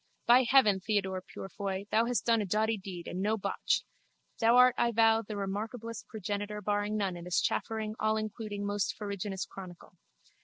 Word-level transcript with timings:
By 0.25 0.45
heaven, 0.49 0.79
Theodore 0.79 1.21
Purefoy, 1.21 1.83
thou 1.91 2.05
hast 2.07 2.25
done 2.25 2.41
a 2.41 2.45
doughty 2.47 2.75
deed 2.75 3.07
and 3.07 3.21
no 3.21 3.37
botch! 3.37 3.83
Thou 4.39 4.55
art, 4.55 4.73
I 4.75 4.91
vow, 4.91 5.21
the 5.21 5.35
remarkablest 5.37 6.07
progenitor 6.07 6.59
barring 6.59 6.97
none 6.97 7.15
in 7.15 7.25
this 7.25 7.39
chaffering 7.39 7.93
allincluding 7.99 8.61
most 8.63 8.97
farraginous 8.97 9.47
chronicle. 9.47 9.99